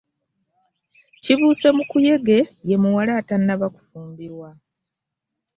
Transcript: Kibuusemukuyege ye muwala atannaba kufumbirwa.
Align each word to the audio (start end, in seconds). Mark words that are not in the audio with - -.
Kibuusemukuyege 1.23 2.37
ye 2.67 2.75
muwala 2.81 3.13
atannaba 3.21 3.65
kufumbirwa. 3.75 4.49